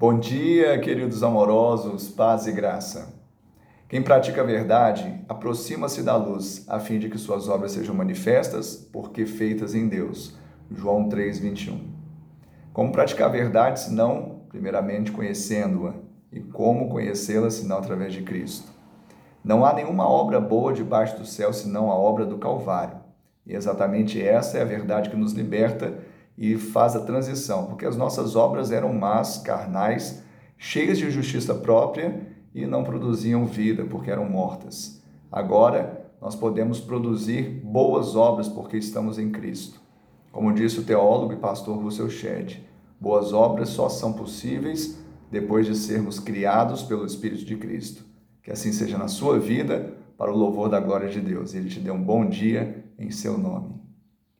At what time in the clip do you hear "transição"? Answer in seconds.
27.00-27.66